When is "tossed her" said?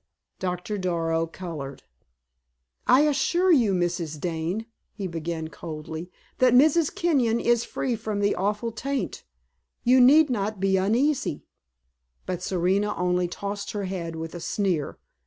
13.27-13.83